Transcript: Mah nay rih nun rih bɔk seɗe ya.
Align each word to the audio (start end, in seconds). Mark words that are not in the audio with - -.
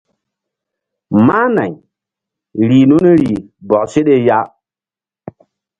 Mah 1.25 1.45
nay 1.55 1.73
rih 2.67 2.85
nun 2.89 3.07
rih 3.19 3.37
bɔk 3.67 3.83
seɗe 3.91 4.15
ya. 4.27 4.39